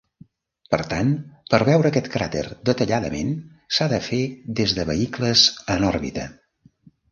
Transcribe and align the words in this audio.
Per 0.75 0.77
tant, 0.93 1.11
per 1.53 1.59
veure 1.69 1.91
aquest 1.91 2.09
cràter 2.15 2.41
detalladament 2.71 3.31
s'ha 3.77 3.89
de 3.93 4.01
fer 4.09 4.21
des 4.63 4.77
de 4.81 4.89
vehicles 4.93 5.47
en 5.77 5.89
òrbita. 5.95 6.29